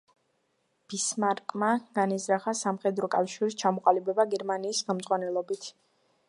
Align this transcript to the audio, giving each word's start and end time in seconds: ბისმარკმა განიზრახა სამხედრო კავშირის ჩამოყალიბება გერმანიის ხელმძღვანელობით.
ბისმარკმა 0.93 1.69
განიზრახა 1.99 2.53
სამხედრო 2.61 3.11
კავშირის 3.17 3.59
ჩამოყალიბება 3.65 4.27
გერმანიის 4.33 4.83
ხელმძღვანელობით. 4.89 5.71